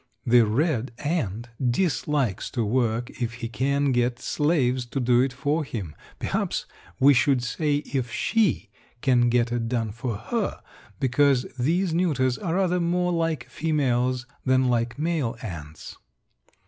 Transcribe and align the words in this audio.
The 0.25 0.47
red 0.47 0.93
ant 0.97 1.49
dislikes 1.63 2.49
to 2.57 2.65
work 2.65 3.11
if 3.21 3.33
he 3.33 3.47
can 3.47 3.91
get 3.91 4.19
slaves 4.19 4.87
to 4.87 4.99
do 4.99 5.21
it 5.21 5.31
for 5.31 5.63
him. 5.63 5.95
Perhaps 6.17 6.65
we 6.99 7.13
should 7.13 7.43
say 7.43 7.83
if 7.93 8.11
she 8.11 8.71
can 9.01 9.29
get 9.29 9.51
it 9.51 9.69
done 9.69 9.91
for 9.91 10.15
her, 10.17 10.59
because 10.99 11.45
these 11.59 11.93
neuters 11.93 12.39
are 12.39 12.55
rather 12.55 12.79
more 12.79 13.11
like 13.13 13.47
females 13.47 14.25
than 14.43 14.69
like 14.69 14.97
male 14.97 15.35
ants. 15.43 15.97